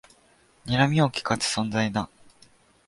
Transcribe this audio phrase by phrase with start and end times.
[0.65, 2.09] にらみをきかす存在だ